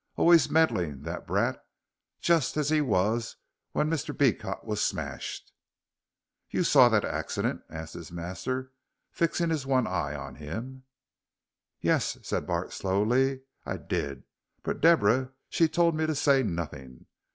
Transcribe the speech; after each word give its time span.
Allays 0.17 0.49
meddlin' 0.49 1.03
that 1.03 1.27
brat, 1.27 1.63
jus' 2.21 2.57
as 2.57 2.71
he 2.71 2.81
wos 2.81 3.35
when 3.71 3.87
Mr. 3.87 4.17
Beecot 4.17 4.65
was 4.65 4.81
smashed." 4.81 5.51
"You 6.49 6.63
saw 6.63 6.89
that 6.89 7.05
accident?" 7.05 7.61
asked 7.69 7.93
his 7.93 8.11
master, 8.11 8.71
fixing 9.11 9.51
his 9.51 9.67
one 9.67 9.85
eye 9.85 10.15
on 10.15 10.37
him. 10.37 10.85
"Yuss," 11.81 12.17
said 12.25 12.47
Bart, 12.47 12.73
slowly, 12.73 13.41
"I 13.63 13.77
did, 13.77 14.23
but 14.63 14.81
Deborah 14.81 15.33
she 15.49 15.67
told 15.67 15.93
me 15.95 16.07
to 16.07 16.15
say 16.15 16.41
nothink. 16.41 17.05